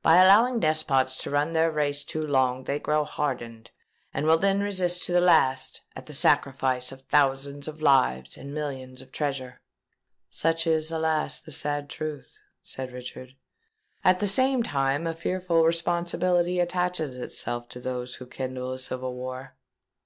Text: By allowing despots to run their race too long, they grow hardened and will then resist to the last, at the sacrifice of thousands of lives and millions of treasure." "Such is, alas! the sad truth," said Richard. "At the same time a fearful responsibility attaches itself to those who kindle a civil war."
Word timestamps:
By 0.00 0.16
allowing 0.16 0.60
despots 0.60 1.14
to 1.18 1.30
run 1.30 1.52
their 1.52 1.70
race 1.70 2.02
too 2.02 2.26
long, 2.26 2.64
they 2.64 2.78
grow 2.78 3.04
hardened 3.04 3.70
and 4.14 4.24
will 4.24 4.38
then 4.38 4.62
resist 4.62 5.04
to 5.04 5.12
the 5.12 5.20
last, 5.20 5.82
at 5.94 6.06
the 6.06 6.14
sacrifice 6.14 6.90
of 6.90 7.02
thousands 7.02 7.68
of 7.68 7.82
lives 7.82 8.38
and 8.38 8.54
millions 8.54 9.02
of 9.02 9.12
treasure." 9.12 9.60
"Such 10.30 10.66
is, 10.66 10.90
alas! 10.90 11.38
the 11.40 11.52
sad 11.52 11.90
truth," 11.90 12.38
said 12.62 12.92
Richard. 12.92 13.36
"At 14.02 14.20
the 14.20 14.26
same 14.26 14.62
time 14.62 15.06
a 15.06 15.14
fearful 15.14 15.62
responsibility 15.62 16.60
attaches 16.60 17.18
itself 17.18 17.68
to 17.68 17.78
those 17.80 18.14
who 18.14 18.26
kindle 18.26 18.72
a 18.72 18.78
civil 18.78 19.12
war." 19.14 19.54